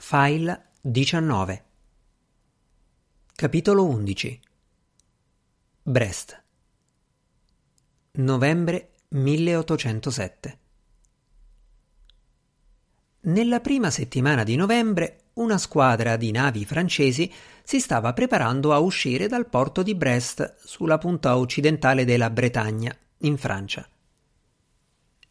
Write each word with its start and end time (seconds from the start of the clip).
File 0.00 0.68
19 0.80 1.64
Capitolo 3.34 3.84
11 3.84 4.40
Brest. 5.82 6.42
Novembre 8.12 8.90
1807 9.08 10.58
Nella 13.22 13.58
prima 13.58 13.90
settimana 13.90 14.44
di 14.44 14.54
novembre 14.54 15.24
una 15.34 15.58
squadra 15.58 16.16
di 16.16 16.30
navi 16.30 16.64
francesi 16.64 17.30
si 17.64 17.80
stava 17.80 18.12
preparando 18.12 18.72
a 18.72 18.78
uscire 18.78 19.26
dal 19.26 19.48
porto 19.48 19.82
di 19.82 19.96
Brest 19.96 20.54
sulla 20.64 20.98
punta 20.98 21.36
occidentale 21.36 22.04
della 22.04 22.30
Bretagna, 22.30 22.96
in 23.18 23.36
Francia. 23.36 23.86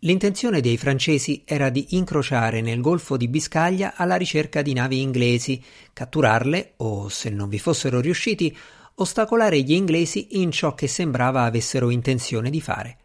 L'intenzione 0.01 0.61
dei 0.61 0.77
francesi 0.77 1.41
era 1.43 1.69
di 1.69 1.95
incrociare 1.95 2.61
nel 2.61 2.81
Golfo 2.81 3.17
di 3.17 3.27
Biscaglia 3.27 3.93
alla 3.95 4.15
ricerca 4.15 4.61
di 4.61 4.73
navi 4.73 5.01
inglesi, 5.01 5.63
catturarle 5.91 6.73
o, 6.77 7.09
se 7.09 7.31
non 7.31 7.49
vi 7.49 7.57
fossero 7.57 7.99
riusciti, 7.99 8.55
ostacolare 8.95 9.59
gli 9.61 9.73
inglesi 9.73 10.39
in 10.39 10.51
ciò 10.51 10.75
che 10.75 10.87
sembrava 10.87 11.45
avessero 11.45 11.89
intenzione 11.89 12.51
di 12.51 12.61
fare. 12.61 12.97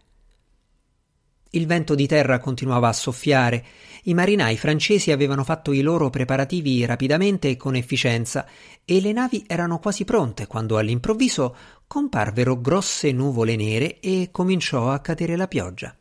Il 1.55 1.67
vento 1.67 1.95
di 1.95 2.07
terra 2.07 2.39
continuava 2.39 2.89
a 2.89 2.95
soffiare, 2.95 3.65
i 4.05 4.15
marinai 4.15 4.59
francesi 4.59 5.13
avevano 5.13 5.45
fatto 5.45 5.73
i 5.73 5.81
loro 5.81 6.11
preparativi 6.11 6.85
rapidamente 6.85 7.49
e 7.49 7.57
con 7.57 7.75
efficienza 7.75 8.47
e 8.85 9.01
le 9.01 9.13
navi 9.13 9.45
erano 9.47 9.79
quasi 9.79 10.05
pronte 10.05 10.47
quando 10.47 10.77
all'improvviso 10.77 11.57
comparvero 11.87 12.61
grosse 12.61 13.13
nuvole 13.13 13.57
nere 13.57 13.99
e 14.01 14.29
cominciò 14.31 14.91
a 14.91 15.01
cadere 15.01 15.37
la 15.37 15.49
pioggia. 15.49 15.95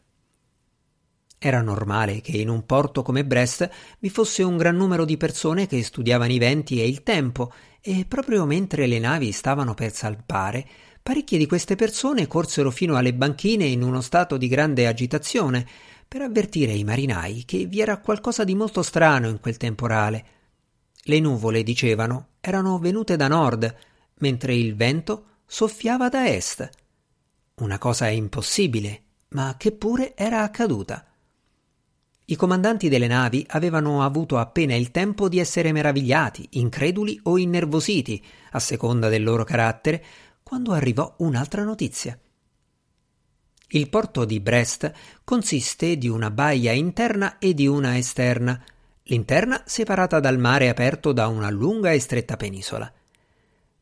Era 1.44 1.64
normale 1.64 2.22
che 2.22 2.38
in 2.38 2.50
un 2.50 2.68
porto 2.68 3.02
come 3.02 3.26
Brest 3.26 3.68
vi 3.98 4.12
fosse 4.12 4.44
un 4.44 4.58
gran 4.58 4.76
numero 4.76 5.06
di 5.06 5.18
persone 5.18 5.66
che 5.66 5.82
studiavano 5.82 6.32
i 6.32 6.38
venti 6.38 6.80
e 6.80 6.88
il 6.88 7.02
tempo, 7.02 7.52
e 7.82 8.06
proprio 8.08 8.46
mentre 8.46 8.86
le 8.86 9.00
navi 9.00 9.32
stavano 9.32 9.74
per 9.74 9.92
salpare, 9.92 10.64
parecchie 11.02 11.40
di 11.40 11.48
queste 11.48 11.76
persone 11.76 12.28
corsero 12.28 12.70
fino 12.70 12.96
alle 12.96 13.16
banchine 13.16 13.66
in 13.66 13.82
uno 13.82 14.02
stato 14.02 14.38
di 14.38 14.48
grande 14.48 14.86
agitazione, 14.86 15.68
per 16.08 16.22
avvertire 16.22 16.74
i 16.74 16.84
marinai 16.84 17.44
che 17.44 17.66
vi 17.66 17.82
era 17.82 17.98
qualcosa 17.98 18.44
di 18.44 18.54
molto 18.54 18.84
strano 18.84 19.28
in 19.28 19.40
quel 19.40 19.58
temporale. 19.58 20.26
Le 21.06 21.20
nuvole, 21.20 21.64
dicevano, 21.64 22.34
erano 22.40 22.78
venute 22.78 23.16
da 23.16 23.28
nord, 23.28 23.76
mentre 24.20 24.54
il 24.54 24.76
vento 24.76 25.26
soffiava 25.48 26.08
da 26.08 26.28
est. 26.28 26.70
Una 27.56 27.80
cosa 27.80 28.10
impossibile, 28.10 29.06
ma 29.30 29.56
che 29.58 29.72
pure 29.72 30.16
era 30.16 30.44
accaduta. 30.44 31.04
I 32.32 32.38
comandanti 32.38 32.88
delle 32.88 33.08
navi 33.08 33.46
avevano 33.50 34.04
avuto 34.04 34.38
appena 34.38 34.74
il 34.74 34.90
tempo 34.92 35.28
di 35.28 35.38
essere 35.38 35.74
meravigliati, 35.74 36.48
increduli 36.52 37.20
o 37.24 37.38
innervositi, 37.38 38.24
a 38.52 38.60
seconda 38.60 39.10
del 39.10 39.22
loro 39.22 39.44
carattere, 39.44 40.02
quando 40.42 40.72
arrivò 40.72 41.14
un'altra 41.18 41.66
notizia. 41.66 42.18
Il 43.74 43.90
porto 43.90 44.24
di 44.24 44.40
Brest 44.40 44.94
consiste 45.26 45.98
di 45.98 46.08
una 46.08 46.32
baia 46.32 46.72
interna 46.72 47.38
e 47.38 47.54
di 47.54 47.68
una 47.68 47.98
esterna, 47.98 48.64
l'interna 49.04 49.64
separata 49.66 50.22
dal 50.22 50.38
mare 50.38 50.70
aperto 50.70 51.12
da 51.12 51.28
una 51.28 51.50
lunga 51.50 51.92
e 51.92 52.00
stretta 52.00 52.38
penisola. 52.38 52.90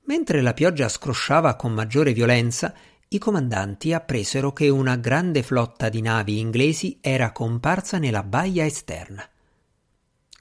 Mentre 0.06 0.42
la 0.42 0.54
pioggia 0.56 0.90
scrosciava 0.90 1.56
con 1.56 1.72
maggiore 1.72 2.14
violenza, 2.14 2.74
i 3.12 3.18
comandanti 3.18 3.92
appresero 3.92 4.54
che 4.54 4.70
una 4.70 4.96
grande 4.96 5.42
flotta 5.42 5.90
di 5.90 6.00
navi 6.00 6.38
inglesi 6.38 7.00
era 7.02 7.32
comparsa 7.32 7.98
nella 7.98 8.22
baia 8.22 8.66
esterna. 8.66 9.28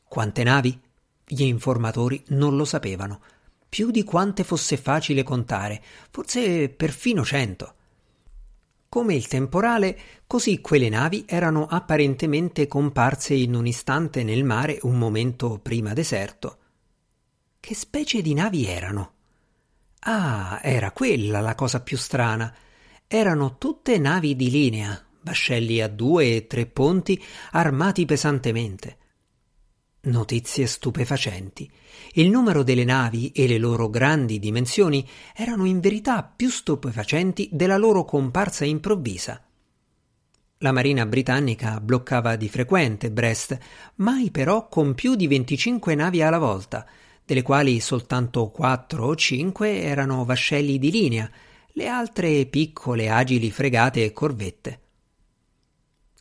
Quante 0.06 0.42
navi? 0.42 0.78
Gli 1.24 1.44
informatori 1.44 2.22
non 2.28 2.56
lo 2.56 2.66
sapevano. 2.66 3.22
Più 3.66 3.90
di 3.90 4.04
quante 4.04 4.44
fosse 4.44 4.76
facile 4.76 5.22
contare, 5.22 5.82
forse 6.10 6.68
perfino 6.68 7.24
cento. 7.24 7.74
Come 8.90 9.14
il 9.14 9.28
temporale, 9.28 9.98
così 10.26 10.60
quelle 10.60 10.90
navi 10.90 11.24
erano 11.26 11.66
apparentemente 11.66 12.66
comparse 12.66 13.32
in 13.32 13.54
un 13.54 13.66
istante 13.66 14.22
nel 14.22 14.44
mare 14.44 14.78
un 14.82 14.98
momento 14.98 15.58
prima 15.58 15.94
deserto. 15.94 16.58
Che 17.60 17.74
specie 17.74 18.20
di 18.20 18.34
navi 18.34 18.66
erano? 18.66 19.12
Ah, 20.10 20.58
era 20.62 20.90
quella 20.92 21.40
la 21.40 21.54
cosa 21.54 21.82
più 21.82 21.98
strana. 21.98 22.50
Erano 23.06 23.58
tutte 23.58 23.98
navi 23.98 24.36
di 24.36 24.50
linea, 24.50 24.98
vascelli 25.20 25.82
a 25.82 25.88
due 25.88 26.34
e 26.34 26.46
tre 26.46 26.64
ponti 26.64 27.22
armati 27.50 28.06
pesantemente. 28.06 28.96
Notizie 30.00 30.66
stupefacenti. 30.66 31.70
Il 32.12 32.30
numero 32.30 32.62
delle 32.62 32.84
navi 32.84 33.32
e 33.32 33.46
le 33.46 33.58
loro 33.58 33.90
grandi 33.90 34.38
dimensioni 34.38 35.06
erano 35.36 35.66
in 35.66 35.78
verità 35.78 36.22
più 36.22 36.48
stupefacenti 36.48 37.50
della 37.52 37.76
loro 37.76 38.06
comparsa 38.06 38.64
improvvisa. 38.64 39.44
La 40.60 40.72
marina 40.72 41.04
britannica 41.04 41.80
bloccava 41.80 42.36
di 42.36 42.48
frequente 42.48 43.10
Brest, 43.10 43.58
mai 43.96 44.30
però 44.30 44.68
con 44.68 44.94
più 44.94 45.16
di 45.16 45.26
25 45.26 45.94
navi 45.94 46.22
alla 46.22 46.38
volta, 46.38 46.86
delle 47.28 47.42
quali 47.42 47.78
soltanto 47.78 48.48
quattro 48.48 49.04
o 49.04 49.14
cinque 49.14 49.82
erano 49.82 50.24
vascelli 50.24 50.78
di 50.78 50.90
linea, 50.90 51.30
le 51.72 51.86
altre 51.86 52.46
piccole 52.46 53.10
agili 53.10 53.50
fregate 53.50 54.02
e 54.02 54.14
corvette. 54.14 54.80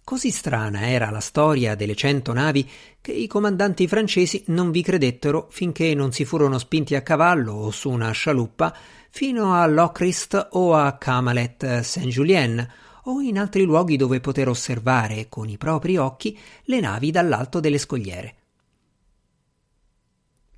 Così 0.04 0.32
strana 0.32 0.90
era 0.90 1.10
la 1.10 1.22
storia 1.22 1.76
delle 1.76 1.96
cento 1.96 2.34
navi 2.34 2.70
che 3.00 3.14
i 3.14 3.26
comandanti 3.26 3.88
francesi 3.88 4.44
non 4.48 4.70
vi 4.70 4.82
credettero 4.82 5.48
finché 5.50 5.94
non 5.94 6.12
si 6.12 6.26
furono 6.26 6.58
spinti 6.58 6.94
a 6.94 7.02
cavallo 7.02 7.54
o 7.54 7.72
su 7.72 7.90
una 7.90 8.12
scialuppa 8.12 8.76
fino 9.10 9.54
a 9.54 9.66
Lochrist 9.66 10.50
o 10.52 10.76
a 10.76 10.98
Camalet 10.98 11.80
Saint-Julien 11.80 12.70
o 13.04 13.22
in 13.22 13.40
altri 13.40 13.64
luoghi 13.64 13.96
dove 13.96 14.20
poter 14.20 14.50
osservare 14.50 15.28
con 15.30 15.48
i 15.48 15.58
propri 15.58 15.96
occhi 15.96 16.38
le 16.64 16.82
navi 16.82 17.12
dall'alto 17.12 17.62
delle 17.62 17.78
scogliere. 17.78 18.36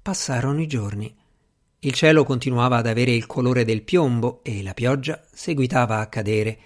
Passarono 0.02 0.62
i 0.62 0.68
giorni. 0.68 1.14
Il 1.80 1.94
cielo 1.94 2.24
continuava 2.24 2.78
ad 2.78 2.88
avere 2.88 3.12
il 3.12 3.26
colore 3.26 3.66
del 3.66 3.84
piombo 3.84 4.40
e 4.44 4.64
la 4.64 4.74
pioggia 4.74 5.22
seguitava 5.32 6.00
a 6.00 6.08
cadere. 6.08 6.58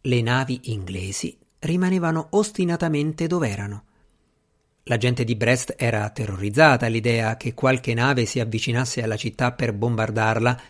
Le 0.00 0.20
navi 0.22 0.60
inglesi 0.64 1.38
rimanevano 1.60 2.28
ostinatamente 2.30 3.26
dov'erano. 3.26 3.84
La 4.84 4.96
gente 4.96 5.22
di 5.22 5.36
Brest 5.36 5.74
era 5.76 6.08
terrorizzata 6.10 6.86
all'idea 6.86 7.36
che 7.36 7.54
qualche 7.54 7.94
nave 7.94 8.26
si 8.26 8.40
avvicinasse 8.40 9.02
alla 9.02 9.16
città 9.16 9.52
per 9.52 9.72
bombardarla, 9.72 10.60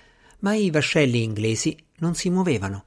ma 0.40 0.54
i 0.54 0.70
vascelli 0.70 1.22
inglesi 1.22 1.76
non 1.98 2.14
si 2.14 2.28
muovevano. 2.28 2.84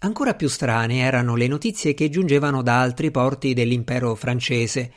Ancora 0.00 0.34
più 0.34 0.48
strane 0.48 0.98
erano 0.98 1.34
le 1.34 1.46
notizie 1.46 1.94
che 1.94 2.10
giungevano 2.10 2.60
da 2.60 2.80
altri 2.80 3.10
porti 3.10 3.54
dell'impero 3.54 4.14
francese, 4.14 4.92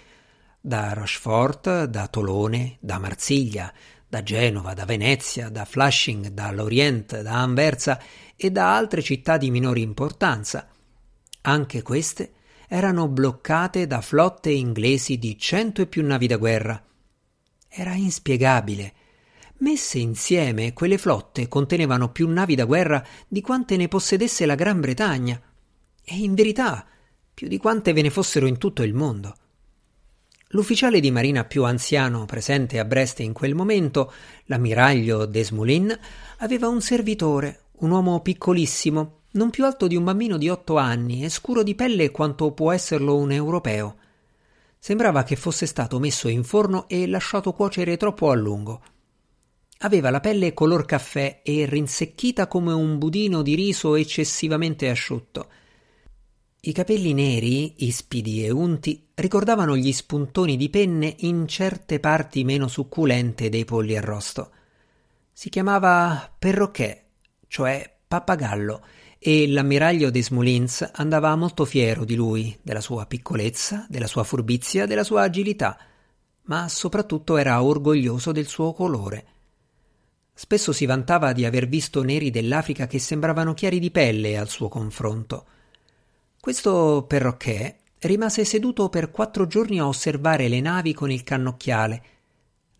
da 0.59 0.93
Rochefort, 0.93 1.85
da 1.85 2.07
Tolone, 2.07 2.77
da 2.79 2.99
Marsiglia, 2.99 3.71
da 4.07 4.23
Genova, 4.23 4.73
da 4.73 4.85
Venezia, 4.85 5.49
da 5.49 5.65
Flushing, 5.65 6.27
da 6.29 6.51
Lorient, 6.51 7.21
da 7.21 7.41
Anversa 7.41 8.01
e 8.35 8.51
da 8.51 8.75
altre 8.75 9.01
città 9.01 9.37
di 9.37 9.51
minore 9.51 9.79
importanza. 9.81 10.67
Anche 11.41 11.81
queste 11.81 12.31
erano 12.67 13.07
bloccate 13.07 13.87
da 13.87 14.01
flotte 14.01 14.51
inglesi 14.51 15.17
di 15.17 15.37
cento 15.37 15.81
e 15.81 15.87
più 15.87 16.05
navi 16.05 16.27
da 16.27 16.37
guerra. 16.37 16.83
Era 17.67 17.93
inspiegabile. 17.93 18.93
Messe 19.59 19.99
insieme, 19.99 20.73
quelle 20.73 20.97
flotte 20.97 21.47
contenevano 21.47 22.11
più 22.11 22.29
navi 22.29 22.55
da 22.55 22.65
guerra 22.65 23.03
di 23.27 23.41
quante 23.41 23.75
ne 23.75 23.87
possedesse 23.87 24.45
la 24.45 24.55
Gran 24.55 24.79
Bretagna, 24.79 25.41
e 26.03 26.15
in 26.15 26.35
verità 26.35 26.85
più 27.33 27.47
di 27.47 27.57
quante 27.57 27.91
ve 27.93 28.01
ne 28.01 28.09
fossero 28.09 28.45
in 28.45 28.57
tutto 28.57 28.83
il 28.83 28.93
mondo. 28.93 29.35
L'ufficiale 30.51 31.01
di 31.01 31.11
marina 31.11 31.43
più 31.43 31.65
anziano 31.65 32.23
presente 32.23 32.79
a 32.79 32.85
Brest 32.85 33.19
in 33.19 33.33
quel 33.33 33.53
momento, 33.53 34.13
l'ammiraglio 34.45 35.25
Desmoulins, 35.25 35.99
aveva 36.37 36.69
un 36.69 36.79
servitore, 36.79 37.63
un 37.79 37.91
uomo 37.91 38.21
piccolissimo, 38.21 39.23
non 39.31 39.49
più 39.49 39.65
alto 39.65 39.87
di 39.87 39.97
un 39.97 40.05
bambino 40.05 40.37
di 40.37 40.47
otto 40.47 40.77
anni 40.77 41.25
e 41.25 41.29
scuro 41.29 41.63
di 41.63 41.75
pelle 41.75 42.11
quanto 42.11 42.53
può 42.53 42.71
esserlo 42.71 43.17
un 43.17 43.33
europeo. 43.33 43.97
Sembrava 44.79 45.23
che 45.23 45.35
fosse 45.35 45.65
stato 45.65 45.99
messo 45.99 46.29
in 46.29 46.45
forno 46.45 46.87
e 46.87 47.07
lasciato 47.07 47.51
cuocere 47.51 47.97
troppo 47.97 48.31
a 48.31 48.35
lungo. 48.35 48.81
Aveva 49.79 50.09
la 50.09 50.21
pelle 50.21 50.53
color 50.53 50.85
caffè 50.85 51.41
e 51.43 51.65
rinsecchita 51.65 52.47
come 52.47 52.71
un 52.71 52.97
budino 52.97 53.41
di 53.41 53.53
riso 53.53 53.95
eccessivamente 53.95 54.89
asciutto 54.89 55.49
i 56.59 56.71
capelli 56.73 57.13
neri, 57.13 57.85
ispidi 57.85 58.43
e 58.43 58.49
unti, 58.49 59.07
ricordavano 59.13 59.77
gli 59.77 59.93
spuntoni 59.93 60.57
di 60.57 60.69
penne 60.69 61.15
in 61.19 61.47
certe 61.47 61.99
parti 61.99 62.43
meno 62.43 62.67
succulente 62.67 63.49
dei 63.49 63.63
polli 63.63 63.95
arrosto. 63.95 64.51
Si 65.31 65.49
chiamava 65.49 66.33
Perroquet, 66.37 67.03
cioè 67.47 67.97
pappagallo, 68.07 68.83
e 69.19 69.47
l'ammiraglio 69.47 70.09
des 70.09 70.29
Moulins 70.29 70.89
andava 70.93 71.35
molto 71.35 71.63
fiero 71.63 72.03
di 72.03 72.15
lui, 72.15 72.57
della 72.61 72.81
sua 72.81 73.05
piccolezza, 73.05 73.85
della 73.87 74.07
sua 74.07 74.23
furbizia, 74.23 74.85
della 74.85 75.03
sua 75.03 75.21
agilità, 75.21 75.77
ma 76.43 76.67
soprattutto 76.67 77.37
era 77.37 77.61
orgoglioso 77.61 78.31
del 78.31 78.47
suo 78.47 78.73
colore. 78.73 79.25
Spesso 80.33 80.71
si 80.71 80.85
vantava 80.85 81.33
di 81.33 81.45
aver 81.45 81.67
visto 81.67 82.03
neri 82.03 82.29
dell'Africa 82.29 82.87
che 82.87 82.99
sembravano 82.99 83.53
chiari 83.53 83.79
di 83.79 83.91
pelle 83.91 84.37
al 84.37 84.49
suo 84.49 84.69
confronto. 84.69 85.45
Questo 86.47 87.03
perroquet 87.05 87.75
rimase 87.99 88.45
seduto 88.45 88.87
per 88.87 89.11
quattro 89.11 89.47
giorni 89.47 89.79
a 89.79 89.87
osservare 89.87 90.47
le 90.47 90.61
navi 90.61 90.93
con 90.93 91.11
il 91.11 91.21
cannocchiale. 91.21 92.03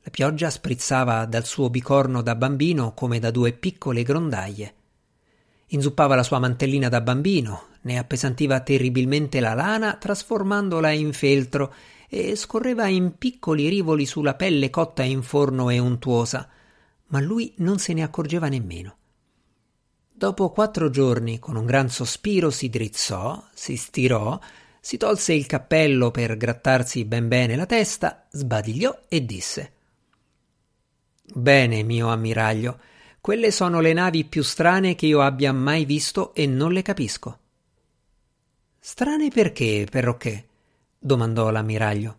La 0.04 0.10
pioggia 0.10 0.50
sprizzava 0.50 1.26
dal 1.26 1.44
suo 1.44 1.70
bicorno 1.70 2.22
da 2.22 2.36
bambino 2.36 2.94
come 2.94 3.20
da 3.20 3.30
due 3.30 3.52
piccole 3.52 4.04
grondaglie. 4.04 4.74
Inzuppava 5.66 6.16
la 6.16 6.24
sua 6.24 6.40
mantellina 6.40 6.88
da 6.88 7.02
bambino, 7.02 7.64
ne 7.82 7.98
appesantiva 7.98 8.62
terribilmente 8.62 9.42
la 9.42 9.54
lana 9.54 9.98
trasformandola 9.98 10.92
in 10.92 11.12
feltro 11.12 11.74
e 12.08 12.38
scorreva 12.38 12.88
in 12.88 13.18
piccoli 13.18 13.68
rivoli 13.68 14.06
sulla 14.06 14.36
pelle 14.36 14.70
cotta 14.70 15.04
in 15.04 15.22
forno 15.22 15.70
e 15.70 15.78
untuosa 15.78 16.48
ma 17.08 17.20
lui 17.20 17.54
non 17.58 17.80
se 17.80 17.92
ne 17.92 18.04
accorgeva 18.04 18.48
nemmeno. 18.48 18.96
Dopo 20.18 20.50
quattro 20.50 20.90
giorni, 20.90 21.38
con 21.38 21.56
un 21.58 21.68
gran 21.68 21.92
sospiro, 21.92 22.50
si 22.50 22.70
drizzò, 22.70 23.40
si 23.54 23.78
stirò, 23.78 24.40
si 24.80 24.98
tolse 24.98 25.34
il 25.34 25.46
cappello 25.46 26.10
per 26.10 26.38
grattarsi 26.38 27.06
ben 27.06 27.28
bene 27.28 27.56
la 27.56 27.68
testa, 27.68 28.26
sbadigliò 28.32 29.02
e 29.08 29.24
disse 29.24 29.74
Bene, 31.24 31.84
mio 31.84 32.08
ammiraglio, 32.08 32.80
quelle 33.22 33.52
sono 33.52 33.80
le 33.80 33.94
navi 33.94 34.26
più 34.26 34.42
strane 34.42 34.96
che 34.96 35.06
io 35.06 35.22
abbia 35.22 35.54
mai 35.54 35.86
visto 35.86 36.34
e 36.34 36.48
non 36.48 36.72
le 36.72 36.82
capisco. 36.82 37.40
Strane 38.80 39.28
perché, 39.30 39.86
perroché? 39.88 40.48
domandò 40.98 41.52
l'ammiraglio. 41.52 42.18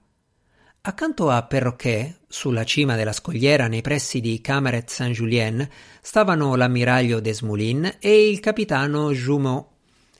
Accanto 0.80 1.28
a 1.28 1.42
Perroquet, 1.42 2.20
sulla 2.28 2.64
cima 2.64 2.94
della 2.94 3.12
scogliera 3.12 3.66
nei 3.66 3.82
pressi 3.82 4.20
di 4.20 4.40
Cameret 4.40 4.88
Saint-Julien, 4.88 5.68
stavano 6.00 6.54
l'ammiraglio 6.54 7.20
Desmoulins 7.20 7.96
e 7.98 8.30
il 8.30 8.40
capitano 8.40 9.12
Jumeau, 9.12 9.66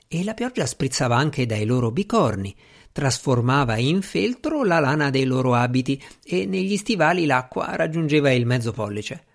e 0.07 0.23
la 0.23 0.33
pioggia 0.33 0.65
sprizzava 0.65 1.15
anche 1.15 1.45
dai 1.45 1.65
loro 1.65 1.91
bicorni, 1.91 2.55
trasformava 2.91 3.77
in 3.77 4.01
feltro 4.01 4.63
la 4.63 4.79
lana 4.79 5.09
dei 5.09 5.23
loro 5.23 5.53
abiti 5.55 6.01
e 6.23 6.45
negli 6.45 6.75
stivali 6.77 7.25
l'acqua 7.25 7.75
raggiungeva 7.75 8.29
il 8.31 8.45
mezzo 8.45 8.71
pollice. 8.71 9.25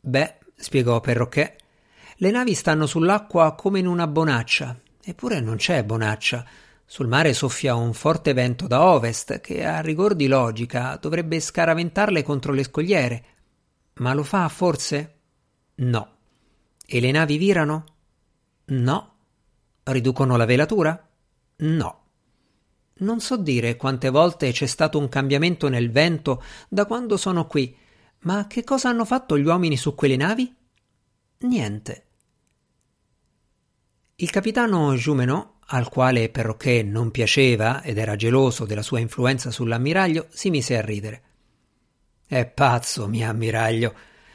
Beh, 0.00 0.38
spiegò 0.56 1.00
Perroquet, 1.00 1.56
le 2.16 2.30
navi 2.30 2.54
stanno 2.54 2.86
sull'acqua 2.86 3.54
come 3.54 3.78
in 3.78 3.86
una 3.86 4.08
bonaccia, 4.08 4.78
eppure 5.02 5.40
non 5.40 5.56
c'è 5.56 5.84
bonaccia, 5.84 6.44
sul 6.86 7.08
mare 7.08 7.32
soffia 7.32 7.74
un 7.74 7.92
forte 7.94 8.32
vento 8.34 8.66
da 8.66 8.82
ovest 8.82 9.40
che, 9.40 9.64
a 9.64 9.80
rigor 9.80 10.14
di 10.14 10.26
logica, 10.26 10.96
dovrebbe 11.00 11.40
scaraventarle 11.40 12.22
contro 12.22 12.52
le 12.52 12.62
scogliere. 12.64 13.24
Ma 13.94 14.12
lo 14.12 14.22
fa 14.22 14.48
forse? 14.48 15.18
No. 15.76 16.16
E 16.86 17.00
le 17.00 17.10
navi 17.10 17.36
virano? 17.38 17.84
No. 18.66 19.14
Riducono 19.82 20.36
la 20.36 20.44
velatura? 20.44 21.08
No. 21.56 22.02
Non 22.96 23.20
so 23.20 23.36
dire 23.36 23.76
quante 23.76 24.10
volte 24.10 24.52
c'è 24.52 24.66
stato 24.66 24.98
un 24.98 25.08
cambiamento 25.08 25.68
nel 25.68 25.90
vento 25.90 26.42
da 26.68 26.86
quando 26.86 27.16
sono 27.16 27.46
qui, 27.46 27.76
ma 28.20 28.46
che 28.46 28.62
cosa 28.62 28.88
hanno 28.88 29.04
fatto 29.04 29.36
gli 29.36 29.44
uomini 29.44 29.76
su 29.76 29.94
quelle 29.94 30.16
navi? 30.16 30.54
Niente. 31.38 32.06
Il 34.16 34.30
capitano 34.30 34.94
Jumenot 34.94 35.53
al 35.66 35.88
quale 35.88 36.28
Perroquet 36.28 36.84
non 36.84 37.10
piaceva 37.10 37.82
ed 37.82 37.98
era 37.98 38.16
geloso 38.16 38.64
della 38.64 38.82
sua 38.82 38.98
influenza 38.98 39.50
sull'ammiraglio, 39.50 40.26
si 40.30 40.50
mise 40.50 40.76
a 40.76 40.82
ridere. 40.82 41.22
È 42.26 42.46
pazzo, 42.46 43.06
mio 43.06 43.28
ammiraglio. 43.28 43.94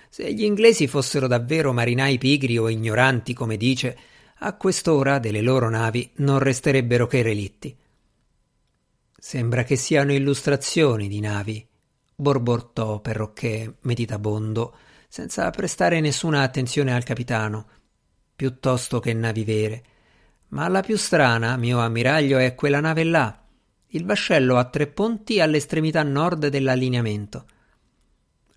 Se 0.10 0.32
gli 0.34 0.44
inglesi 0.44 0.88
fossero 0.88 1.28
davvero 1.28 1.72
marinai 1.72 2.18
pigri 2.18 2.58
o 2.58 2.70
ignoranti, 2.70 3.34
come 3.34 3.58
dice, 3.58 3.98
a 4.40 4.56
quest'ora 4.56 5.20
delle 5.20 5.42
loro 5.42 5.70
navi 5.70 6.10
non 6.16 6.40
resterebbero 6.40 7.06
che 7.08 7.22
relitti. 7.22 7.76
Sembra 9.18 9.64
che 9.64 9.76
siano 9.76 10.14
illustrazioni 10.14 11.08
di 11.08 11.20
navi, 11.20 11.68
borbortò 12.16 13.02
Perroquet 13.02 13.76
meditabondo, 13.82 14.76
senza 15.10 15.50
prestare 15.50 16.00
nessuna 16.00 16.42
attenzione 16.42 16.94
al 16.94 17.04
capitano, 17.04 17.68
piuttosto 18.36 19.00
che 19.00 19.14
navi 19.14 19.44
vere 19.44 19.84
ma 20.50 20.68
la 20.68 20.82
più 20.82 20.98
strana, 20.98 21.58
mio 21.58 21.80
ammiraglio, 21.80 22.38
è 22.38 22.56
quella 22.56 22.80
nave 22.80 23.04
là, 23.04 23.40
il 23.88 24.06
vascello 24.06 24.58
a 24.58 24.66
tre 24.66 24.88
ponti 24.88 25.40
all'estremità 25.40 26.04
nord 26.04 26.48
dell'allineamento. 26.48 27.46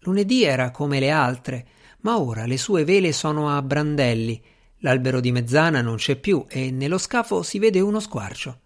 Lunedì 0.01 0.45
era 0.45 0.71
come 0.71 1.01
le 1.01 1.11
altre, 1.11 1.67
ma 2.01 2.19
ora 2.19 2.47
le 2.47 2.59
sue 2.59 2.85
vele 2.85 3.13
sono 3.13 3.51
a 3.51 3.63
brandelli, 3.63 4.43
l'albero 4.79 5.21
di 5.21 5.33
mezzana 5.33 5.81
non 5.81 5.97
c'è 5.97 6.17
più 6.17 6.45
e 6.49 6.71
nello 6.71 6.99
scafo 6.99 7.43
si 7.43 7.59
vede 7.59 7.81
uno 7.81 8.01
squarcio. 8.01 8.61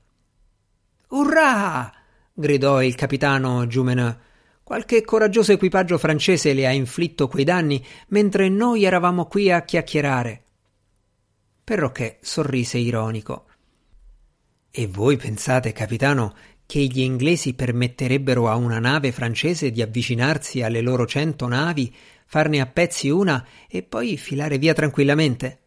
Urrà! 1.08 1.92
gridò 2.32 2.82
il 2.82 2.94
capitano 2.94 3.66
Jumeneux. 3.66 4.16
Qualche 4.62 5.04
coraggioso 5.04 5.52
equipaggio 5.52 5.96
francese 5.96 6.52
le 6.52 6.66
ha 6.66 6.72
inflitto 6.72 7.28
quei 7.28 7.44
danni 7.44 7.84
mentre 8.08 8.48
noi 8.48 8.82
eravamo 8.82 9.26
qui 9.26 9.52
a 9.52 9.62
chiacchierare. 9.62 10.45
Perroquet 11.66 12.18
sorrise 12.22 12.78
ironico. 12.78 13.46
E 14.70 14.86
voi 14.86 15.16
pensate, 15.16 15.72
capitano, 15.72 16.32
che 16.64 16.78
gli 16.78 17.00
inglesi 17.00 17.54
permetterebbero 17.54 18.48
a 18.48 18.54
una 18.54 18.78
nave 18.78 19.10
francese 19.10 19.72
di 19.72 19.82
avvicinarsi 19.82 20.62
alle 20.62 20.80
loro 20.80 21.06
cento 21.06 21.48
navi, 21.48 21.92
farne 22.24 22.60
a 22.60 22.66
pezzi 22.66 23.08
una 23.08 23.44
e 23.68 23.82
poi 23.82 24.16
filare 24.16 24.58
via 24.58 24.74
tranquillamente? 24.74 25.62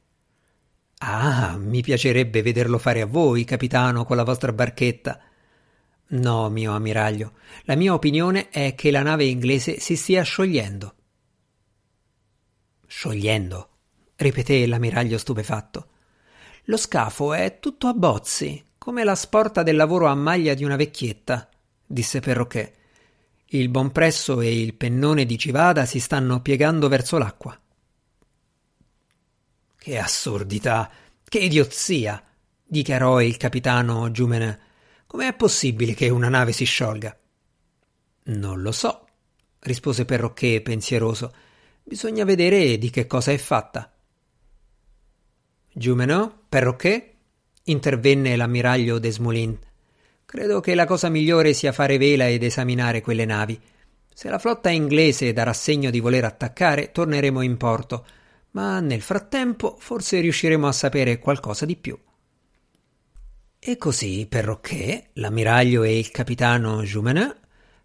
Ah, 1.00 1.58
mi 1.58 1.82
piacerebbe 1.82 2.42
vederlo 2.44 2.78
fare 2.78 3.02
a 3.02 3.06
voi, 3.06 3.44
capitano, 3.44 4.06
con 4.06 4.16
la 4.16 4.24
vostra 4.24 4.54
barchetta. 4.54 5.20
No, 6.12 6.50
mio 6.50 6.72
ammiraglio, 6.72 7.34
la 7.64 7.76
mia 7.76 7.94
opinione 7.94 8.48
è 8.48 8.74
che 8.74 8.90
la 8.90 9.02
nave 9.02 9.26
inglese 9.26 9.82
si 9.82 9.98
stia 9.98 10.24
sciogliendo. 10.24 10.96
Sciogliendo? 12.88 13.69
Ripeté 14.20 14.66
l'ammiraglio 14.68 15.18
stupefatto. 15.18 15.88
Lo 16.66 16.78
scafo 16.78 17.34
è 17.34 17.60
tutto 17.60 17.88
a 17.88 17.94
bozzi, 17.94 18.64
come 18.78 19.04
la 19.04 19.16
sporta 19.16 19.64
del 19.64 19.76
lavoro 19.76 20.08
a 20.08 20.16
maglia 20.16 20.54
di 20.54 20.64
una 20.64 20.76
vecchietta, 20.76 21.50
disse 21.86 22.20
Perroquet. 22.20 22.78
Il 23.52 23.70
bompresso 23.70 24.42
e 24.42 24.62
il 24.62 24.76
pennone 24.76 25.26
di 25.26 25.38
Civada 25.38 25.86
si 25.86 26.00
stanno 26.00 26.42
piegando 26.42 26.88
verso 26.88 27.18
l'acqua. 27.18 27.60
Che 29.78 29.98
assurdità, 29.98 30.92
che 31.24 31.40
idiozia, 31.40 32.22
dichiarò 32.64 33.22
il 33.22 33.38
capitano 33.38 34.12
Giumenè. 34.12 34.60
Com'è 35.08 35.34
possibile 35.34 35.96
che 35.96 36.10
una 36.10 36.30
nave 36.30 36.52
si 36.52 36.66
sciolga? 36.66 37.18
Non 38.26 38.62
lo 38.62 38.72
so, 38.72 39.08
rispose 39.62 40.06
Perroquet 40.06 40.62
pensieroso. 40.62 41.34
Bisogna 41.84 42.26
vedere 42.26 42.78
di 42.78 42.92
che 42.92 43.08
cosa 43.08 43.32
è 43.32 43.38
fatta. 43.38 43.92
Jumenot, 45.80 46.34
perroché? 46.50 47.14
intervenne 47.64 48.36
l'ammiraglio 48.36 49.00
Desmoulins. 49.00 49.60
Credo 50.26 50.60
che 50.60 50.76
la 50.76 50.86
cosa 50.86 51.08
migliore 51.08 51.54
sia 51.54 51.72
fare 51.72 51.98
vela 51.98 52.28
ed 52.28 52.44
esaminare 52.44 53.00
quelle 53.00 53.24
navi. 53.24 53.58
Se 54.14 54.28
la 54.28 54.40
flotta 54.40 54.70
inglese 54.70 55.32
darà 55.32 55.54
segno 55.54 55.90
di 55.90 56.02
voler 56.02 56.26
attaccare, 56.26 56.92
torneremo 56.92 57.42
in 57.42 57.56
porto, 57.56 58.06
ma 58.52 58.82
nel 58.82 59.02
frattempo 59.02 59.78
forse 59.80 60.20
riusciremo 60.20 60.68
a 60.68 60.74
sapere 60.74 61.18
qualcosa 61.18 61.66
di 61.66 61.78
più. 61.78 61.98
E 63.58 63.78
così, 63.78 64.26
perroché, 64.28 65.12
l'ammiraglio 65.14 65.84
e 65.84 65.98
il 65.98 66.12
capitano 66.12 66.84
Jumenot 66.84 67.39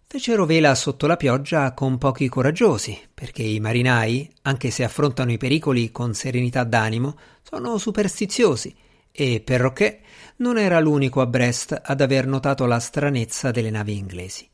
Fecero 0.07 0.45
vela 0.45 0.75
sotto 0.75 1.07
la 1.07 1.17
pioggia 1.17 1.73
con 1.73 1.97
pochi 1.97 2.29
coraggiosi, 2.29 2.97
perché 3.13 3.41
i 3.41 3.59
marinai, 3.59 4.31
anche 4.43 4.69
se 4.69 4.83
affrontano 4.83 5.31
i 5.31 5.37
pericoli 5.37 5.91
con 5.91 6.13
serenità 6.13 6.63
d'animo, 6.63 7.17
sono 7.41 7.77
superstiziosi 7.77 8.73
e 9.11 9.41
Perroquet 9.41 10.01
non 10.37 10.57
era 10.57 10.79
l'unico 10.79 11.21
a 11.21 11.25
Brest 11.25 11.79
ad 11.83 12.01
aver 12.01 12.27
notato 12.27 12.65
la 12.65 12.79
stranezza 12.79 13.49
delle 13.51 13.71
navi 13.71 13.97
inglesi. 13.97 14.47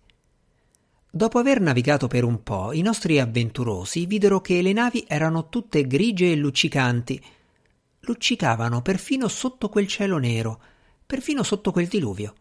Dopo 1.10 1.40
aver 1.40 1.60
navigato 1.60 2.08
per 2.08 2.24
un 2.24 2.42
po', 2.42 2.72
i 2.72 2.82
nostri 2.82 3.20
avventurosi 3.20 4.06
videro 4.06 4.40
che 4.40 4.62
le 4.62 4.72
navi 4.72 5.04
erano 5.08 5.50
tutte 5.50 5.86
grigie 5.86 6.32
e 6.32 6.36
luccicanti. 6.36 7.22
Luccicavano 8.02 8.82
perfino 8.82 9.28
sotto 9.28 9.68
quel 9.68 9.88
cielo 9.88 10.18
nero, 10.18 10.62
perfino 11.06 11.44
sotto 11.44 11.72
quel 11.72 11.88
diluvio. 11.88 12.36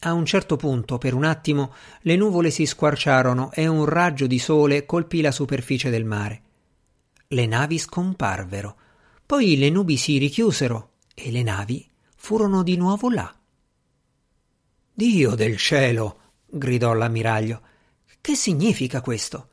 A 0.00 0.12
un 0.12 0.24
certo 0.24 0.56
punto, 0.56 0.96
per 0.96 1.12
un 1.12 1.24
attimo, 1.24 1.74
le 2.02 2.14
nuvole 2.14 2.50
si 2.50 2.66
squarciarono 2.66 3.50
e 3.52 3.66
un 3.66 3.84
raggio 3.84 4.28
di 4.28 4.38
sole 4.38 4.86
colpì 4.86 5.20
la 5.20 5.32
superficie 5.32 5.90
del 5.90 6.04
mare. 6.04 6.42
Le 7.26 7.46
navi 7.46 7.78
scomparvero, 7.78 8.76
poi 9.26 9.58
le 9.58 9.70
nubi 9.70 9.96
si 9.96 10.18
richiusero 10.18 10.92
e 11.14 11.32
le 11.32 11.42
navi 11.42 11.84
furono 12.14 12.62
di 12.62 12.76
nuovo 12.76 13.10
là. 13.10 13.34
Dio 14.92 15.34
del 15.34 15.56
cielo! 15.56 16.20
gridò 16.46 16.92
l'ammiraglio. 16.92 17.60
Che 18.20 18.34
significa 18.36 19.00
questo? 19.00 19.48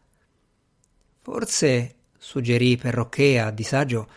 Forse, 1.21 1.95
suggerì 2.17 2.77
Perroquet 2.77 3.39
a 3.39 3.49
disagio, 3.49 4.07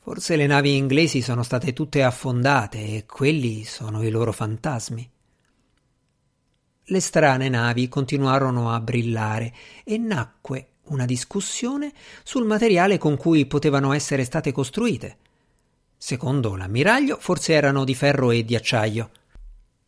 forse 0.00 0.34
le 0.34 0.46
navi 0.46 0.76
inglesi 0.76 1.22
sono 1.22 1.44
state 1.44 1.72
tutte 1.72 2.02
affondate 2.02 2.78
e 2.78 3.06
quelli 3.06 3.64
sono 3.64 4.02
i 4.02 4.10
loro 4.10 4.32
fantasmi. 4.32 5.10
Le 6.90 7.00
strane 7.00 7.50
navi 7.50 7.86
continuarono 7.86 8.72
a 8.72 8.80
brillare 8.80 9.52
e 9.84 9.98
nacque 9.98 10.68
una 10.84 11.04
discussione 11.04 11.92
sul 12.22 12.46
materiale 12.46 12.96
con 12.96 13.18
cui 13.18 13.44
potevano 13.44 13.92
essere 13.92 14.24
state 14.24 14.52
costruite. 14.52 15.18
Secondo 15.98 16.56
l'ammiraglio, 16.56 17.18
forse 17.20 17.52
erano 17.52 17.84
di 17.84 17.94
ferro 17.94 18.30
e 18.30 18.42
di 18.42 18.56
acciaio. 18.56 19.10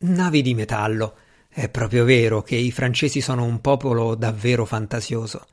Navi 0.00 0.42
di 0.42 0.52
metallo. 0.52 1.16
È 1.49 1.71
proprio 1.71 2.04
vero 2.04 2.42
che 2.42 2.57
i 2.57 2.71
francesi 2.71 3.23
sono 3.23 3.45
un 3.45 3.62
popolo 3.62 4.14
davvero 4.14 4.66
fantasioso. 4.66 5.47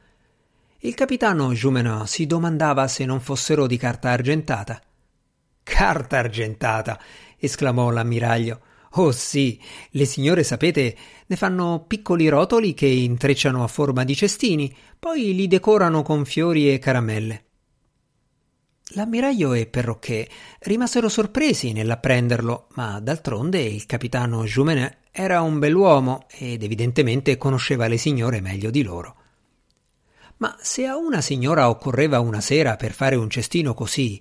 Il 0.79 0.95
capitano 0.95 1.53
Jumenot 1.53 2.07
si 2.07 2.25
domandava 2.25 2.89
se 2.89 3.05
non 3.05 3.21
fossero 3.21 3.67
di 3.67 3.77
carta 3.77 4.09
argentata. 4.09 4.81
Carta 5.63 6.17
argentata! 6.17 6.99
esclamò 7.37 7.89
l'ammiraglio. 7.89 8.59
Oh 8.99 9.11
sì, 9.11 9.61
le 9.91 10.05
signore 10.05 10.43
sapete 10.43 10.97
ne 11.27 11.35
fanno 11.35 11.85
piccoli 11.85 12.29
rotoli 12.29 12.73
che 12.73 12.87
intrecciano 12.87 13.63
a 13.63 13.67
forma 13.67 14.03
di 14.03 14.15
cestini, 14.15 14.75
poi 14.97 15.35
li 15.35 15.47
decorano 15.47 16.01
con 16.01 16.25
fiori 16.25 16.73
e 16.73 16.79
caramelle. 16.79 17.43
L'ammiraglio 18.91 19.53
e 19.53 19.67
Perroquet 19.67 20.27
rimasero 20.61 21.09
sorpresi 21.09 21.73
nell'apprenderlo, 21.73 22.69
ma 22.73 22.99
d'altronde 22.99 23.61
il 23.61 23.85
capitano 23.85 24.45
Jumenet 24.45 24.97
era 25.11 25.41
un 25.41 25.59
bell'uomo 25.59 26.25
ed 26.31 26.63
evidentemente 26.63 27.37
conosceva 27.37 27.87
le 27.87 27.97
signore 27.97 28.41
meglio 28.41 28.71
di 28.71 28.81
loro. 28.81 29.15
Ma 30.37 30.57
se 30.59 30.87
a 30.87 30.97
una 30.97 31.21
signora 31.21 31.69
occorreva 31.69 32.19
una 32.19 32.41
sera 32.41 32.75
per 32.77 32.93
fare 32.93 33.15
un 33.15 33.29
cestino 33.29 33.75
così, 33.75 34.19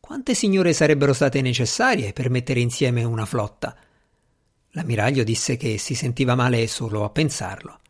quante 0.00 0.34
signore 0.34 0.72
sarebbero 0.72 1.12
state 1.12 1.42
necessarie 1.42 2.14
per 2.14 2.30
mettere 2.30 2.60
insieme 2.60 3.04
una 3.04 3.26
flotta? 3.26 3.76
L'ammiraglio 4.76 5.24
disse 5.24 5.56
che 5.56 5.78
si 5.78 5.94
sentiva 5.94 6.34
male 6.34 6.66
solo 6.66 7.02
a 7.04 7.08
pensarlo. 7.08 7.80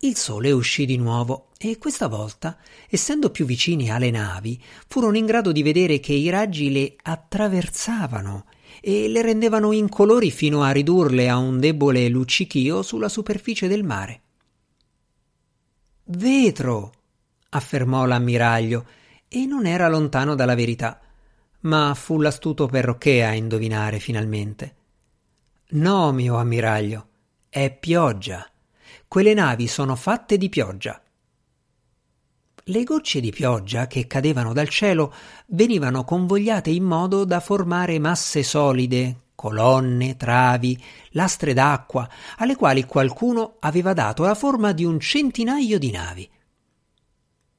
Il 0.00 0.14
sole 0.14 0.50
uscì 0.50 0.84
di 0.84 0.98
nuovo 0.98 1.48
e 1.56 1.78
questa 1.78 2.06
volta, 2.06 2.58
essendo 2.90 3.30
più 3.30 3.46
vicini 3.46 3.90
alle 3.90 4.10
navi, 4.10 4.62
furono 4.86 5.16
in 5.16 5.24
grado 5.24 5.50
di 5.50 5.62
vedere 5.62 6.00
che 6.00 6.12
i 6.12 6.28
raggi 6.28 6.70
le 6.70 6.96
attraversavano 7.00 8.44
e 8.82 9.08
le 9.08 9.22
rendevano 9.22 9.72
incolori 9.72 10.30
fino 10.30 10.62
a 10.62 10.70
ridurle 10.70 11.30
a 11.30 11.38
un 11.38 11.58
debole 11.58 12.08
luccichio 12.08 12.82
sulla 12.82 13.08
superficie 13.08 13.68
del 13.68 13.84
mare. 13.84 14.20
Vetro! 16.04 16.92
affermò 17.50 18.04
l'ammiraglio, 18.04 18.86
e 19.28 19.46
non 19.46 19.64
era 19.64 19.88
lontano 19.88 20.34
dalla 20.34 20.54
verità, 20.54 21.00
ma 21.60 21.94
fu 21.94 22.20
l'astuto 22.20 22.66
Perroquet 22.66 23.24
a 23.24 23.32
indovinare 23.32 23.98
finalmente. 23.98 24.80
No, 25.74 26.12
mio 26.12 26.36
ammiraglio, 26.36 27.06
è 27.48 27.74
pioggia. 27.74 28.46
Quelle 29.08 29.32
navi 29.32 29.66
sono 29.66 29.96
fatte 29.96 30.36
di 30.36 30.50
pioggia. 30.50 31.00
Le 32.64 32.84
gocce 32.84 33.20
di 33.20 33.30
pioggia 33.30 33.86
che 33.86 34.06
cadevano 34.06 34.52
dal 34.52 34.68
cielo 34.68 35.14
venivano 35.46 36.04
convogliate 36.04 36.68
in 36.68 36.84
modo 36.84 37.24
da 37.24 37.40
formare 37.40 37.98
masse 37.98 38.42
solide, 38.42 39.28
colonne, 39.34 40.16
travi, 40.16 40.78
lastre 41.12 41.54
d'acqua, 41.54 42.06
alle 42.36 42.54
quali 42.54 42.84
qualcuno 42.84 43.56
aveva 43.60 43.94
dato 43.94 44.24
la 44.24 44.34
forma 44.34 44.72
di 44.72 44.84
un 44.84 45.00
centinaio 45.00 45.78
di 45.78 45.90
navi. 45.90 46.30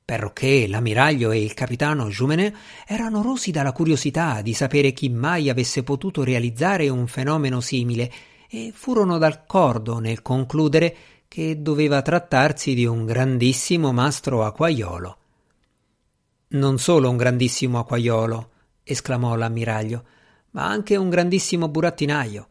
Perché 0.05 0.67
l'ammiraglio 0.67 1.31
e 1.31 1.41
il 1.41 1.53
capitano 1.53 2.09
Jumenet 2.09 2.53
erano 2.85 3.21
rosi 3.21 3.51
dalla 3.51 3.71
curiosità 3.71 4.41
di 4.41 4.53
sapere 4.53 4.91
chi 4.91 5.07
mai 5.07 5.49
avesse 5.49 5.81
potuto 5.83 6.23
realizzare 6.23 6.89
un 6.89 7.07
fenomeno 7.07 7.61
simile 7.61 8.11
e 8.49 8.71
furono 8.75 9.17
d'accordo 9.17 9.99
nel 9.99 10.21
concludere 10.21 10.95
che 11.29 11.61
doveva 11.61 12.01
trattarsi 12.01 12.73
di 12.73 12.85
un 12.85 13.05
grandissimo 13.05 13.93
mastro 13.93 14.43
acquaiolo. 14.43 15.17
Non 16.49 16.77
solo 16.77 17.09
un 17.09 17.17
grandissimo 17.17 17.79
acquaiolo, 17.79 18.49
esclamò 18.83 19.35
l'ammiraglio, 19.35 20.03
ma 20.51 20.67
anche 20.67 20.97
un 20.97 21.09
grandissimo 21.09 21.69
burattinaio. 21.69 22.47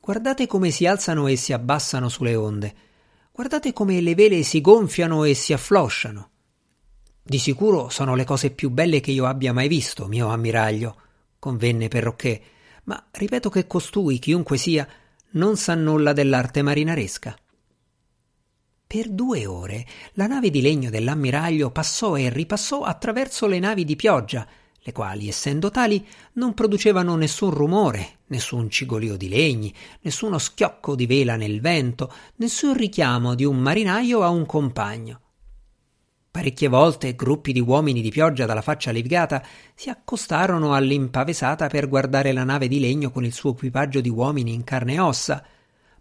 Guardate 0.00 0.46
come 0.48 0.70
si 0.70 0.86
alzano 0.86 1.28
e 1.28 1.36
si 1.36 1.52
abbassano 1.52 2.08
sulle 2.08 2.34
onde. 2.34 2.74
Guardate 3.32 3.72
come 3.72 4.00
le 4.00 4.14
vele 4.14 4.42
si 4.42 4.60
gonfiano 4.60 5.24
e 5.24 5.32
si 5.34 5.52
afflosciano. 5.52 6.30
Di 7.26 7.38
sicuro 7.38 7.88
sono 7.88 8.14
le 8.14 8.24
cose 8.24 8.50
più 8.50 8.68
belle 8.68 9.00
che 9.00 9.10
io 9.10 9.24
abbia 9.24 9.54
mai 9.54 9.66
visto, 9.66 10.08
mio 10.08 10.28
ammiraglio, 10.28 10.96
convenne 11.38 11.88
Perroquet, 11.88 12.42
ma 12.84 13.02
ripeto 13.12 13.48
che 13.48 13.66
costui, 13.66 14.18
chiunque 14.18 14.58
sia, 14.58 14.86
non 15.30 15.56
sa 15.56 15.74
nulla 15.74 16.12
dell'arte 16.12 16.60
marinaresca. 16.60 17.34
Per 18.86 19.08
due 19.08 19.46
ore 19.46 19.86
la 20.12 20.26
nave 20.26 20.50
di 20.50 20.60
legno 20.60 20.90
dell'ammiraglio 20.90 21.70
passò 21.70 22.14
e 22.18 22.28
ripassò 22.28 22.82
attraverso 22.82 23.46
le 23.46 23.58
navi 23.58 23.86
di 23.86 23.96
pioggia, 23.96 24.46
le 24.78 24.92
quali, 24.92 25.26
essendo 25.26 25.70
tali, 25.70 26.06
non 26.34 26.52
producevano 26.52 27.16
nessun 27.16 27.52
rumore, 27.52 28.18
nessun 28.26 28.68
cigolio 28.68 29.16
di 29.16 29.30
legni, 29.30 29.72
nessuno 30.02 30.36
schiocco 30.36 30.94
di 30.94 31.06
vela 31.06 31.36
nel 31.36 31.62
vento, 31.62 32.12
nessun 32.36 32.76
richiamo 32.76 33.34
di 33.34 33.46
un 33.46 33.56
marinaio 33.56 34.22
a 34.22 34.28
un 34.28 34.44
compagno. 34.44 35.20
Parecchie 36.34 36.66
volte 36.66 37.14
gruppi 37.14 37.52
di 37.52 37.60
uomini 37.60 38.00
di 38.00 38.10
pioggia 38.10 38.44
dalla 38.44 38.60
faccia 38.60 38.90
levigata 38.90 39.40
si 39.72 39.88
accostarono 39.88 40.74
all'impavesata 40.74 41.68
per 41.68 41.88
guardare 41.88 42.32
la 42.32 42.42
nave 42.42 42.66
di 42.66 42.80
legno 42.80 43.12
con 43.12 43.24
il 43.24 43.32
suo 43.32 43.52
equipaggio 43.52 44.00
di 44.00 44.08
uomini 44.08 44.52
in 44.52 44.64
carne 44.64 44.94
e 44.94 44.98
ossa, 44.98 45.44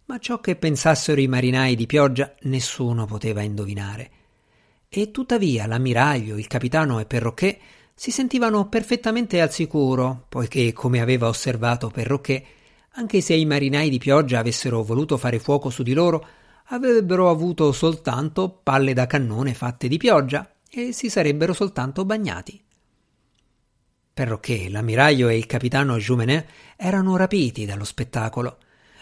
ma 0.05 0.17
ciò 0.17 0.39
che 0.39 0.55
pensassero 0.55 1.21
i 1.21 1.27
marinai 1.27 1.75
di 1.75 1.85
pioggia 1.85 2.33
nessuno 2.45 3.05
poteva 3.05 3.43
indovinare. 3.43 4.09
E 4.89 5.11
tuttavia 5.11 5.67
l'ammiraglio, 5.67 6.39
il 6.39 6.47
capitano 6.47 6.99
e 6.99 7.05
Perroquet 7.05 7.59
si 7.93 8.09
sentivano 8.09 8.67
perfettamente 8.69 9.39
al 9.39 9.51
sicuro, 9.51 10.25
poiché, 10.29 10.73
come 10.73 10.99
aveva 10.99 11.27
osservato 11.27 11.91
Perroquet, 11.91 12.43
anche 12.93 13.21
se 13.21 13.35
i 13.35 13.45
marinai 13.45 13.87
di 13.87 13.99
pioggia 13.99 14.39
avessero 14.39 14.81
voluto 14.81 15.15
fare 15.17 15.37
fuoco 15.37 15.69
su 15.69 15.83
di 15.83 15.93
loro, 15.93 16.25
avrebbero 16.67 17.29
avuto 17.29 17.72
soltanto 17.72 18.50
palle 18.63 18.93
da 18.93 19.08
cannone 19.08 19.53
fatte 19.53 19.88
di 19.88 19.98
pioggia 19.98 20.50
e 20.70 20.91
si 20.91 21.10
sarebbero 21.10 21.53
soltanto 21.53 22.05
bagnati. 22.05 22.62
Perché 24.13 24.70
l'ammiraglio 24.70 25.27
e 25.27 25.38
il 25.38 25.46
capitano 25.46 25.98
Jumenet 25.98 26.48
erano 26.75 27.15
rapiti 27.15 27.65
dallo 27.65 27.84
spettacolo. 27.84 28.58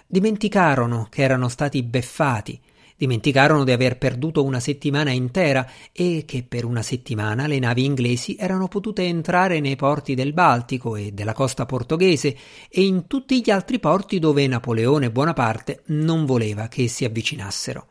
Dimenticarono 0.08 1.08
che 1.10 1.22
erano 1.22 1.50
stati 1.50 1.84
beffati 1.84 2.60
Dimenticarono 3.02 3.64
di 3.64 3.72
aver 3.72 3.98
perduto 3.98 4.44
una 4.44 4.60
settimana 4.60 5.10
intera 5.10 5.68
e 5.92 6.22
che 6.24 6.46
per 6.48 6.66
una 6.66 6.84
settimana 6.84 7.48
le 7.48 7.58
navi 7.58 7.84
inglesi 7.84 8.36
erano 8.38 8.68
potute 8.68 9.02
entrare 9.02 9.60
nei 9.60 9.76
porti 9.76 10.14
del 10.14 10.34
Baltico 10.34 10.96
e 10.96 11.12
della 11.12 11.34
costa 11.34 11.66
portoghese 11.66 12.38
e 12.70 12.84
in 12.84 13.08
tutti 13.08 13.42
gli 13.42 13.50
altri 13.50 13.80
porti 13.80 14.20
dove 14.20 14.46
Napoleone 14.46 15.10
Bonaparte 15.10 15.82
non 15.88 16.26
voleva 16.26 16.68
che 16.68 16.88
si 16.88 17.04
avvicinassero. 17.04 17.88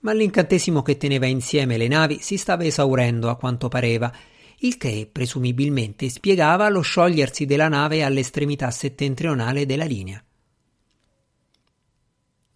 Ma 0.00 0.12
l'incantesimo 0.12 0.82
che 0.82 0.96
teneva 0.96 1.26
insieme 1.26 1.76
le 1.76 1.86
navi 1.86 2.18
si 2.20 2.36
stava 2.36 2.64
esaurendo 2.64 3.30
a 3.30 3.36
quanto 3.36 3.68
pareva, 3.68 4.12
il 4.62 4.76
che 4.78 5.08
presumibilmente 5.12 6.08
spiegava 6.08 6.68
lo 6.70 6.80
sciogliersi 6.80 7.46
della 7.46 7.68
nave 7.68 8.02
all'estremità 8.02 8.72
settentrionale 8.72 9.64
della 9.64 9.84
linea. 9.84 10.20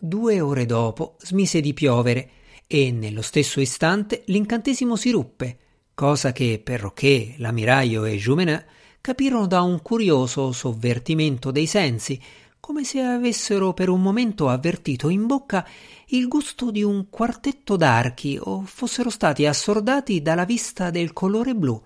Due 0.04 0.40
ore 0.40 0.66
dopo 0.66 1.14
smise 1.20 1.60
di 1.60 1.72
piovere 1.74 2.30
e 2.66 2.90
nello 2.90 3.22
stesso 3.22 3.60
istante 3.60 4.24
l'incantesimo 4.26 4.96
si 4.96 5.12
ruppe, 5.12 5.58
cosa 5.94 6.32
che 6.32 6.60
Perroquet, 6.60 7.36
l'ammiraglio 7.36 8.04
e 8.04 8.16
Jumenin 8.16 8.64
capirono 9.00 9.46
da 9.46 9.62
un 9.62 9.80
curioso 9.80 10.50
sovvertimento 10.50 11.52
dei 11.52 11.66
sensi, 11.66 12.20
come 12.58 12.82
se 12.82 13.00
avessero 13.00 13.74
per 13.74 13.88
un 13.88 14.02
momento 14.02 14.48
avvertito 14.48 15.08
in 15.08 15.24
bocca 15.28 15.64
il 16.06 16.26
gusto 16.26 16.72
di 16.72 16.82
un 16.82 17.08
quartetto 17.08 17.76
d'archi 17.76 18.36
o 18.42 18.62
fossero 18.62 19.08
stati 19.08 19.46
assordati 19.46 20.20
dalla 20.20 20.44
vista 20.44 20.90
del 20.90 21.12
colore 21.12 21.54
blu. 21.54 21.80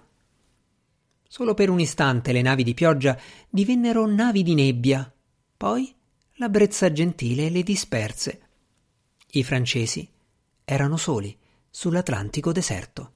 Solo 1.29 1.53
per 1.53 1.69
un 1.69 1.81
istante 1.81 2.33
le 2.33 2.41
navi 2.41 2.65
di 2.65 2.73
pioggia 2.73 3.15
divennero 3.51 4.07
navi 4.07 4.43
di 4.43 4.55
nebbia, 4.55 5.13
poi 5.55 5.96
la 6.39 6.51
brezza 6.51 6.93
gentile 6.93 7.49
le 7.49 7.63
disperse. 7.63 8.41
I 9.33 9.43
francesi 9.43 10.07
erano 10.65 10.99
soli 10.99 11.37
sull'Atlantico 11.71 12.53
deserto. 12.53 13.13